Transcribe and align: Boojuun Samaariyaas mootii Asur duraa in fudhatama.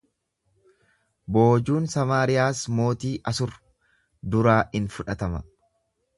Boojuun 1.35 1.85
Samaariyaas 1.97 2.63
mootii 2.81 3.13
Asur 3.33 3.55
duraa 4.37 4.59
in 4.81 4.91
fudhatama. 4.97 5.45